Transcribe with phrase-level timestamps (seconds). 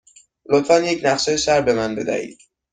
[0.49, 2.39] لطفاً یک نقشه شهر به من بدهید.